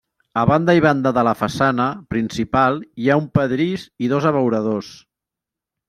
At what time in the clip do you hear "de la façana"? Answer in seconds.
1.17-1.87